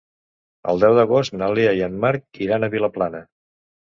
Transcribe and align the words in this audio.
El 0.71 0.79
deu 0.83 0.95
d'agost 0.99 1.35
na 1.41 1.49
Lea 1.59 1.75
i 1.79 1.83
en 1.87 1.99
Marc 2.05 2.41
iran 2.45 2.65
a 2.65 2.71
Vilaplana. 2.77 3.21